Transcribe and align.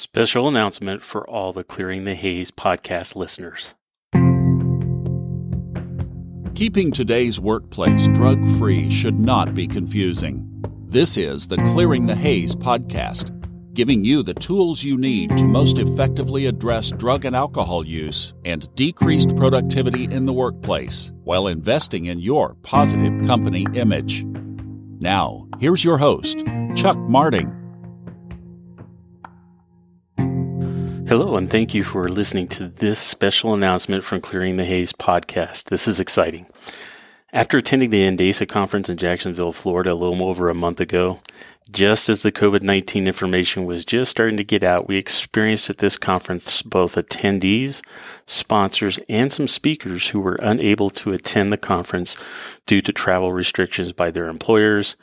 Special 0.00 0.48
announcement 0.48 1.02
for 1.02 1.28
all 1.28 1.52
the 1.52 1.62
Clearing 1.62 2.06
the 2.06 2.14
Haze 2.14 2.50
podcast 2.50 3.16
listeners. 3.16 3.74
Keeping 6.54 6.90
today's 6.90 7.38
workplace 7.38 8.08
drug 8.08 8.42
free 8.56 8.90
should 8.90 9.18
not 9.18 9.54
be 9.54 9.68
confusing. 9.68 10.48
This 10.86 11.18
is 11.18 11.48
the 11.48 11.58
Clearing 11.74 12.06
the 12.06 12.16
Haze 12.16 12.56
podcast, 12.56 13.28
giving 13.74 14.02
you 14.02 14.22
the 14.22 14.32
tools 14.32 14.82
you 14.82 14.96
need 14.96 15.36
to 15.36 15.44
most 15.44 15.76
effectively 15.76 16.46
address 16.46 16.92
drug 16.92 17.26
and 17.26 17.36
alcohol 17.36 17.86
use 17.86 18.32
and 18.46 18.74
decreased 18.76 19.36
productivity 19.36 20.04
in 20.04 20.24
the 20.24 20.32
workplace 20.32 21.12
while 21.24 21.46
investing 21.46 22.06
in 22.06 22.20
your 22.20 22.54
positive 22.62 23.26
company 23.26 23.66
image. 23.74 24.24
Now, 24.98 25.46
here's 25.58 25.84
your 25.84 25.98
host, 25.98 26.42
Chuck 26.74 26.96
Martin. 26.96 27.59
Hello, 31.10 31.34
and 31.36 31.50
thank 31.50 31.74
you 31.74 31.82
for 31.82 32.08
listening 32.08 32.46
to 32.46 32.68
this 32.68 33.00
special 33.00 33.52
announcement 33.52 34.04
from 34.04 34.20
Clearing 34.20 34.58
the 34.58 34.64
Haze 34.64 34.92
podcast. 34.92 35.64
This 35.64 35.88
is 35.88 35.98
exciting. 35.98 36.46
After 37.32 37.58
attending 37.58 37.90
the 37.90 38.02
NDASA 38.02 38.46
conference 38.48 38.88
in 38.88 38.96
Jacksonville, 38.96 39.52
Florida, 39.52 39.92
a 39.92 39.94
little 39.94 40.22
over 40.22 40.48
a 40.48 40.54
month 40.54 40.78
ago, 40.78 41.20
just 41.72 42.08
as 42.08 42.22
the 42.22 42.30
COVID 42.30 42.62
19 42.62 43.08
information 43.08 43.64
was 43.64 43.84
just 43.84 44.12
starting 44.12 44.36
to 44.36 44.44
get 44.44 44.62
out, 44.62 44.86
we 44.86 44.98
experienced 44.98 45.68
at 45.68 45.78
this 45.78 45.98
conference 45.98 46.62
both 46.62 46.94
attendees, 46.94 47.84
sponsors, 48.26 49.00
and 49.08 49.32
some 49.32 49.48
speakers 49.48 50.10
who 50.10 50.20
were 50.20 50.36
unable 50.40 50.90
to 50.90 51.12
attend 51.12 51.52
the 51.52 51.58
conference 51.58 52.22
due 52.66 52.80
to 52.80 52.92
travel 52.92 53.32
restrictions 53.32 53.92
by 53.92 54.12
their 54.12 54.28
employers, 54.28 54.96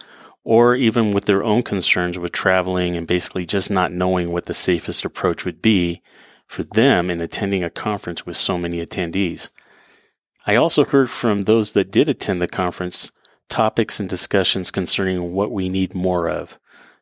or 0.48 0.76
even 0.76 1.12
with 1.12 1.26
their 1.26 1.44
own 1.44 1.62
concerns 1.62 2.18
with 2.18 2.32
traveling 2.32 2.96
and 2.96 3.06
basically 3.06 3.46
just 3.46 3.70
not 3.70 3.92
knowing 3.92 4.32
what 4.32 4.46
the 4.46 4.54
safest 4.54 5.04
approach 5.04 5.44
would 5.44 5.62
be 5.62 6.02
for 6.48 6.64
them 6.64 7.10
in 7.10 7.20
attending 7.20 7.66
a 7.66 7.70
conference 7.70 8.26
with 8.26 8.38
so 8.38 8.58
many 8.58 8.78
attendees. 8.78 9.50
I 10.46 10.56
also 10.56 10.86
heard 10.86 11.12
from 11.12 11.42
those 11.42 11.74
that 11.74 11.92
did 11.92 12.08
attend 12.08 12.42
the 12.42 12.48
conference 12.48 13.12
topics 13.50 14.00
and 14.00 14.08
discussions 14.08 14.72
concerning 14.72 15.34
what 15.34 15.52
we 15.52 15.68
need 15.68 15.94
more 15.94 16.30
of, 16.30 16.58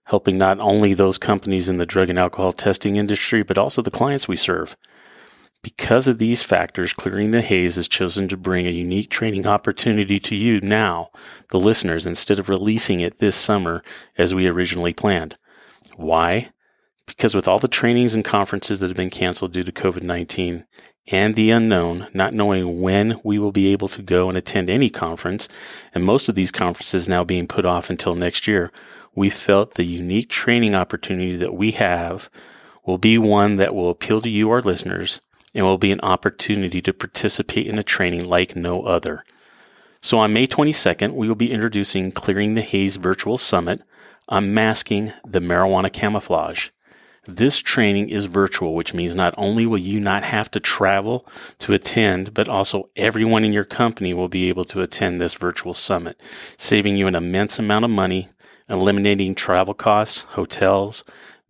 helping 0.06 0.40
not 0.40 0.60
only 0.60 0.96
those 0.96 1.20
companies 1.20 1.70
in 1.70 1.78
the 1.78 1.86
drug 1.86 2.10
and 2.10 2.18
alcohol 2.18 2.52
testing 2.52 2.96
industry, 2.96 3.44
but 3.44 3.60
also 3.60 3.84
the 3.84 3.92
clients 3.92 4.28
we 4.28 4.36
serve. 4.36 4.76
Because 5.66 6.08
of 6.08 6.20
these 6.20 6.44
factors, 6.44 6.94
Clearing 6.94 7.32
the 7.32 7.42
Haze 7.42 7.76
has 7.78 7.88
chosen 7.88 8.28
to 8.28 8.38
bring 8.38 8.68
a 8.68 8.70
unique 8.70 9.10
training 9.10 9.48
opportunity 9.48 10.20
to 10.20 10.36
you 10.36 10.62
now, 10.62 11.10
the 11.50 11.60
listeners, 11.60 12.06
instead 12.06 12.38
of 12.38 12.50
releasing 12.50 13.00
it 13.00 13.18
this 13.18 13.36
summer 13.36 13.84
as 14.16 14.36
we 14.36 14.46
originally 14.46 14.94
planned. 14.94 15.34
Why? 15.96 16.52
Because 17.08 17.34
with 17.34 17.48
all 17.48 17.58
the 17.58 17.68
trainings 17.68 18.14
and 18.14 18.24
conferences 18.24 18.80
that 18.80 18.92
have 18.92 18.96
been 18.96 19.10
canceled 19.10 19.54
due 19.54 19.64
to 19.64 19.72
COVID 19.72 20.04
19 20.04 20.68
and 21.08 21.34
the 21.34 21.50
unknown, 21.50 22.10
not 22.14 22.36
knowing 22.36 22.80
when 22.80 23.20
we 23.24 23.40
will 23.40 23.52
be 23.52 23.70
able 23.70 23.88
to 23.88 24.04
go 24.04 24.30
and 24.30 24.38
attend 24.38 24.70
any 24.70 24.92
conference, 24.92 25.50
and 25.96 26.04
most 26.04 26.30
of 26.30 26.36
these 26.36 26.52
conferences 26.52 27.10
now 27.10 27.24
being 27.24 27.48
put 27.48 27.66
off 27.66 27.90
until 27.90 28.14
next 28.14 28.46
year, 28.48 28.72
we 29.16 29.32
felt 29.32 29.74
the 29.74 29.84
unique 29.84 30.30
training 30.30 30.76
opportunity 30.76 31.36
that 31.36 31.56
we 31.56 31.72
have 31.72 32.30
will 32.86 33.00
be 33.00 33.18
one 33.18 33.56
that 33.56 33.74
will 33.74 33.90
appeal 33.90 34.22
to 34.22 34.30
you, 34.30 34.52
our 34.52 34.62
listeners, 34.62 35.22
and 35.56 35.66
will 35.66 35.80
be 35.80 35.92
an 35.92 36.02
opportunity 36.02 36.82
to 36.82 36.94
participate 36.94 37.66
in 37.66 37.80
a 37.80 37.84
training 37.84 38.26
like 38.26 38.56
no 38.56 38.84
other. 38.84 39.24
So 40.02 40.20
on 40.20 40.34
May 40.34 40.46
22nd, 40.46 41.14
we 41.14 41.28
will 41.28 41.36
be 41.36 41.52
introducing 41.52 42.12
Clearing 42.12 42.54
the 42.54 42.62
Haze 42.62 42.98
Virtual 42.98 43.38
Summit, 43.38 43.82
Unmasking 44.30 45.14
the 45.26 45.40
Marijuana 45.40 45.92
Camouflage. 45.92 46.70
This 47.28 47.58
training 47.58 48.10
is 48.10 48.26
virtual, 48.26 48.76
which 48.76 48.94
means 48.94 49.16
not 49.16 49.34
only 49.36 49.66
will 49.66 49.80
you 49.80 50.00
not 50.00 50.24
have 50.24 50.52
to 50.52 50.60
travel 50.60 51.28
to 51.58 51.74
attend, 51.74 52.36
but 52.36 52.48
also 52.48 52.90
everyone 52.96 53.44
in 53.44 53.52
your 53.52 53.64
company 53.64 54.14
will 54.14 54.28
be 54.28 54.48
able 54.48 54.66
to 54.66 54.82
attend 54.82 55.20
this 55.20 55.34
virtual 55.34 55.74
summit, 55.74 56.22
saving 56.56 56.98
you 56.98 57.08
an 57.08 57.16
immense 57.16 57.58
amount 57.58 57.86
of 57.86 57.90
money, 57.90 58.30
eliminating 58.70 59.34
travel 59.34 59.74
costs, 59.74 60.22
hotels, 60.22 61.04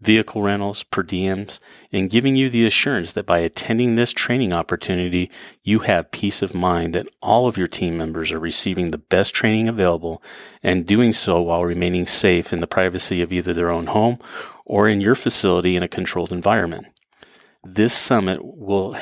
vehicle 0.06 0.42
rentals, 0.42 0.84
per 0.84 1.04
diems, 1.04 1.60
and 1.92 2.10
giving 2.10 2.36
you 2.36 2.50
the 2.50 2.66
assurance 2.66 3.12
that 3.14 3.26
by 3.26 3.40
attending 3.40 3.96
this 3.96 4.14
training 4.14 4.54
opportunity, 4.54 5.30
you 5.64 5.80
have 5.80 6.12
peace 6.12 6.42
of 6.42 6.54
mind 6.54 6.94
that 6.94 7.10
all 7.22 7.48
of 7.48 7.58
your 7.58 7.68
team 7.68 7.98
members 7.98 8.32
are 8.32 8.40
receiving 8.40 8.92
the 8.92 8.98
best 8.98 9.34
training 9.34 9.68
available 9.68 10.22
and 10.62 10.86
doing 10.86 11.12
so 11.12 11.42
while 11.42 11.66
remaining 11.66 12.06
safe 12.06 12.54
in 12.54 12.60
the 12.60 12.68
privacy 12.68 13.22
of 13.22 13.34
either 13.34 13.54
their 13.54 13.72
own 13.72 13.88
home 13.88 14.20
or 14.64 14.88
in 14.88 15.02
your 15.02 15.16
facility 15.16 15.76
in 15.76 15.84
a 15.84 15.88
controlled 15.88 16.32
environment. 16.32 16.86
This 17.64 17.94
summit 17.94 18.40
will 18.44 18.96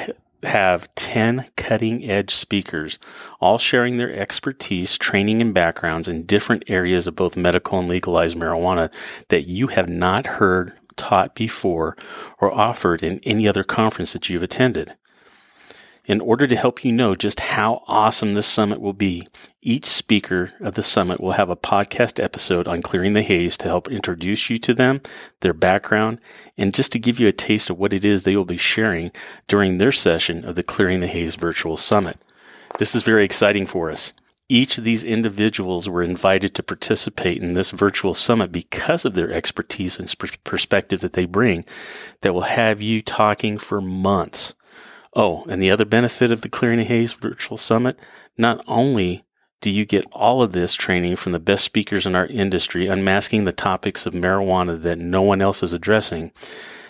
have 0.43 0.93
10 0.95 1.45
cutting 1.55 2.09
edge 2.09 2.33
speakers, 2.33 2.99
all 3.39 3.57
sharing 3.57 3.97
their 3.97 4.13
expertise, 4.13 4.97
training, 4.97 5.41
and 5.41 5.53
backgrounds 5.53 6.07
in 6.07 6.25
different 6.25 6.63
areas 6.67 7.07
of 7.07 7.15
both 7.15 7.37
medical 7.37 7.79
and 7.79 7.87
legalized 7.87 8.37
marijuana 8.37 8.93
that 9.29 9.47
you 9.47 9.67
have 9.67 9.89
not 9.89 10.25
heard 10.25 10.73
taught 10.97 11.35
before 11.35 11.95
or 12.39 12.53
offered 12.53 13.03
in 13.03 13.19
any 13.23 13.47
other 13.47 13.63
conference 13.63 14.13
that 14.13 14.29
you've 14.29 14.43
attended. 14.43 14.93
In 16.05 16.19
order 16.19 16.47
to 16.47 16.57
help 16.57 16.83
you 16.83 16.91
know 16.91 17.15
just 17.15 17.39
how 17.39 17.81
awesome 17.87 18.33
this 18.33 18.45
summit 18.45 18.81
will 18.81 18.91
be, 18.91 19.25
each 19.61 19.85
speaker 19.85 20.49
of 20.59 20.73
the 20.73 20.83
summit 20.83 21.21
will 21.21 21.31
have 21.31 21.49
a 21.49 21.55
podcast 21.55 22.21
episode 22.21 22.67
on 22.67 22.81
clearing 22.81 23.13
the 23.13 23.21
haze 23.21 23.55
to 23.57 23.69
help 23.69 23.87
introduce 23.87 24.49
you 24.49 24.57
to 24.57 24.73
them, 24.73 24.99
their 25.39 25.53
background, 25.53 26.19
and 26.57 26.73
just 26.73 26.91
to 26.91 26.99
give 26.99 27.21
you 27.21 27.29
a 27.29 27.31
taste 27.31 27.69
of 27.69 27.79
what 27.79 27.93
it 27.93 28.03
is 28.03 28.23
they 28.23 28.35
will 28.35 28.43
be 28.43 28.57
sharing 28.57 29.11
during 29.47 29.77
their 29.77 29.93
session 29.93 30.43
of 30.43 30.55
the 30.55 30.63
Clearing 30.63 30.99
the 30.99 31.07
Haze 31.07 31.35
virtual 31.35 31.77
summit. 31.77 32.17
This 32.79 32.95
is 32.95 33.03
very 33.03 33.23
exciting 33.23 33.65
for 33.65 33.89
us. 33.89 34.11
Each 34.53 34.77
of 34.77 34.83
these 34.83 35.03
individuals 35.03 35.89
were 35.89 36.03
invited 36.03 36.53
to 36.53 36.61
participate 36.61 37.41
in 37.41 37.55
this 37.55 37.71
virtual 37.71 38.13
summit 38.13 38.51
because 38.51 39.03
of 39.03 39.15
their 39.15 39.31
expertise 39.31 39.97
and 39.97 40.13
perspective 40.43 40.99
that 40.99 41.13
they 41.13 41.25
bring 41.25 41.65
that 42.21 42.35
will 42.35 42.41
have 42.41 42.79
you 42.79 43.01
talking 43.01 43.57
for 43.57 43.81
months. 43.81 44.53
Oh, 45.15 45.43
and 45.49 45.59
the 45.59 45.71
other 45.71 45.85
benefit 45.85 46.31
of 46.31 46.41
the 46.41 46.49
Clearing 46.49 46.77
the 46.77 46.83
Haze 46.83 47.13
virtual 47.13 47.57
summit, 47.57 47.97
not 48.37 48.63
only 48.67 49.25
do 49.59 49.71
you 49.71 49.87
get 49.87 50.05
all 50.11 50.43
of 50.43 50.51
this 50.51 50.75
training 50.75 51.15
from 51.15 51.31
the 51.31 51.39
best 51.39 51.63
speakers 51.63 52.05
in 52.05 52.13
our 52.13 52.27
industry, 52.27 52.85
unmasking 52.85 53.45
the 53.45 53.53
topics 53.53 54.05
of 54.05 54.13
marijuana 54.13 54.79
that 54.79 54.99
no 54.99 55.23
one 55.23 55.41
else 55.41 55.63
is 55.63 55.73
addressing, 55.73 56.31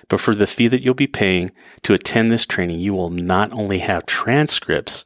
but 0.10 0.20
for 0.20 0.36
the 0.36 0.48
fee 0.48 0.68
that 0.68 0.82
you'll 0.82 0.96
be 0.96 1.08
paying 1.08 1.50
to 1.84 1.94
attend 1.94 2.30
this 2.30 2.46
training, 2.46 2.82
you 2.82 2.94
will 2.94 3.10
not 3.10 3.54
only 3.54 3.80
have 3.80 4.06
transcripts 4.06 5.06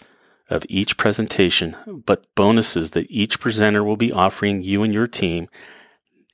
of 0.50 0.66
each 0.70 0.98
presentation, 0.98 1.76
but 2.06 2.26
bonuses 2.36 2.92
that 2.92 3.10
each 3.10 3.40
presenter 3.40 3.84
will 3.84 3.98
be 3.98 4.12
offering 4.12 4.64
you 4.64 4.84
and 4.84 4.94
your 4.94 5.08
team. 5.08 5.48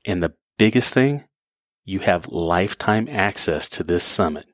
And 0.06 0.22
the 0.22 0.34
biggest 0.58 0.94
thing, 0.94 1.26
you 1.84 2.00
have 2.00 2.28
lifetime 2.28 3.08
access 3.12 3.68
to 3.70 3.84
this 3.84 4.04
summit. 4.04 4.46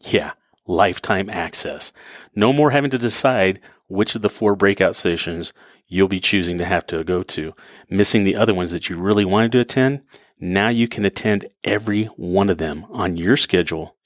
Yeah, 0.00 0.32
lifetime 0.66 1.28
access. 1.28 1.92
No 2.34 2.52
more 2.52 2.70
having 2.70 2.90
to 2.90 2.98
decide 2.98 3.60
which 3.88 4.14
of 4.14 4.22
the 4.22 4.30
four 4.30 4.54
breakout 4.54 4.94
sessions 4.94 5.52
you'll 5.88 6.08
be 6.08 6.20
choosing 6.20 6.58
to 6.58 6.64
have 6.64 6.86
to 6.86 7.02
go 7.02 7.22
to, 7.22 7.54
missing 7.88 8.24
the 8.24 8.36
other 8.36 8.54
ones 8.54 8.72
that 8.72 8.88
you 8.88 8.98
really 8.98 9.24
wanted 9.24 9.52
to 9.52 9.60
attend. 9.60 10.02
Now 10.38 10.68
you 10.68 10.86
can 10.86 11.04
attend 11.04 11.46
every 11.64 12.04
one 12.04 12.50
of 12.50 12.58
them 12.58 12.86
on 12.90 13.16
your 13.16 13.36
schedule 13.36 13.96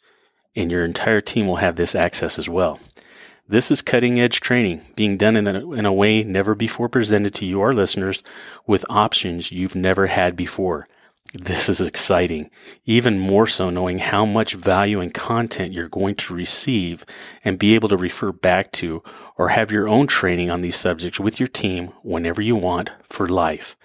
and 0.55 0.71
your 0.71 0.85
entire 0.85 1.21
team 1.21 1.47
will 1.47 1.57
have 1.57 1.77
this 1.77 1.95
access 1.95 2.39
as 2.39 2.49
well. 2.49 2.79
This 3.49 3.73
is 3.73 3.83
cutting 3.83 4.21
edge 4.21 4.41
training 4.41 4.83
being 4.95 5.17
done 5.17 5.37
in 5.37 5.49
a, 5.49 5.73
in 5.73 5.85
a 5.85 5.93
way 5.93 6.23
never 6.23 6.55
before 6.55 6.89
presented 6.89 7.35
to 7.35 7.45
you, 7.45 7.61
our 7.61 7.75
listeners, 7.75 8.23
with 8.69 8.85
options 8.89 9.51
you've 9.51 9.75
never 9.75 10.07
had 10.07 10.37
before. 10.37 10.87
This 11.35 11.69
is 11.69 11.81
exciting, 11.81 12.51
even 12.85 13.19
more 13.19 13.49
so 13.49 13.69
knowing 13.69 13.99
how 13.99 14.25
much 14.25 14.55
value 14.55 15.01
and 15.01 15.13
content 15.13 15.73
you're 15.73 15.89
going 15.89 16.15
to 16.17 16.35
receive 16.35 17.05
and 17.45 17.59
be 17.59 17.75
able 17.75 17.89
to 17.89 17.97
refer 17.97 18.31
back 18.31 18.71
to 18.73 19.03
or 19.37 19.49
have 19.49 19.73
your 19.73 19.89
own 19.89 20.07
training 20.07 20.49
on 20.49 20.61
these 20.61 20.77
subjects 20.77 21.19
with 21.19 21.41
your 21.41 21.49
team 21.49 21.89
whenever 22.03 22.41
you 22.41 22.55
want 22.55 22.91
for 23.11 23.27
life. 23.29 23.77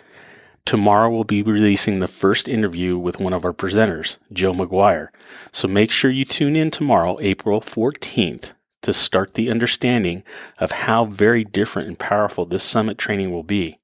Tomorrow 0.65 1.09
we'll 1.09 1.23
be 1.23 1.41
releasing 1.41 1.99
the 1.99 2.07
first 2.07 2.47
interview 2.47 2.95
with 2.97 3.19
one 3.19 3.33
of 3.33 3.43
our 3.43 3.53
presenters, 3.53 4.17
Joe 4.31 4.53
McGuire. 4.53 5.07
So 5.51 5.67
make 5.67 5.89
sure 5.89 6.11
you 6.11 6.25
tune 6.25 6.55
in 6.55 6.69
tomorrow, 6.69 7.17
April 7.21 7.59
14th 7.59 8.53
to 8.87 8.93
start 8.93 9.33
the 9.33 9.51
understanding 9.51 10.23
of 10.59 10.71
how 10.71 11.03
very 11.03 11.43
different 11.43 11.89
and 11.89 11.99
powerful 11.99 12.45
this 12.45 12.63
summit 12.63 12.97
training 12.97 13.33
will 13.33 13.43
be. 13.43 13.77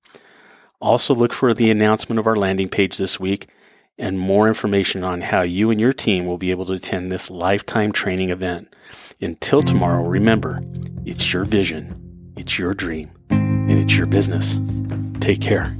Also, 0.79 1.13
look 1.13 1.33
for 1.33 1.53
the 1.53 1.69
announcement 1.69 2.19
of 2.19 2.25
our 2.25 2.37
landing 2.37 2.69
page 2.69 2.97
this 2.97 3.19
week 3.19 3.49
and 3.97 4.17
more 4.17 4.47
information 4.47 5.03
on 5.03 5.19
how 5.19 5.41
you 5.41 5.69
and 5.69 5.79
your 5.81 5.91
team 5.91 6.25
will 6.25 6.37
be 6.37 6.51
able 6.51 6.65
to 6.65 6.71
attend 6.71 7.11
this 7.11 7.29
lifetime 7.29 7.91
training 7.91 8.29
event. 8.29 8.73
Until 9.19 9.61
tomorrow, 9.61 10.05
remember, 10.05 10.63
it's 11.05 11.33
your 11.33 11.43
vision, 11.43 12.33
it's 12.37 12.57
your 12.57 12.73
dream, 12.73 13.11
and 13.29 13.71
it's 13.71 13.97
your 13.97 14.07
business. 14.07 14.57
Take 15.19 15.41
care. 15.41 15.75